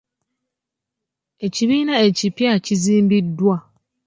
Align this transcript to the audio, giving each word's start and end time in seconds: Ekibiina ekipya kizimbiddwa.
Ekibiina 1.45 1.93
ekipya 2.07 2.51
kizimbiddwa. 2.65 3.55